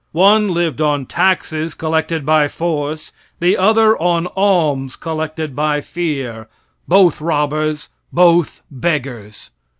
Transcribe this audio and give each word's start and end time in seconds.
One 0.13 0.51
lived 0.51 0.81
on 0.81 1.05
taxes 1.05 1.75
collected 1.75 2.25
by 2.25 2.47
force, 2.47 3.13
the 3.39 3.55
other 3.55 3.95
on 4.01 4.25
alms 4.35 4.95
collected 4.95 5.55
by 5.55 5.81
fear 5.81 6.49
both 6.87 7.21
robbers, 7.21 7.89
both 8.11 8.63
beggars. 8.71 9.51